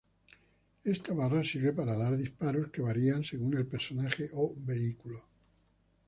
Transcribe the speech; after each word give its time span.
Esta 0.83 1.13
barra 1.13 1.43
sirve 1.43 1.73
para 1.73 1.95
dar 1.95 2.17
disparos 2.17 2.71
que 2.71 2.81
varían 2.81 3.23
según 3.23 3.55
el 3.55 3.67
personaje 3.67 4.31
o 4.33 4.51
vehículo. 4.57 5.23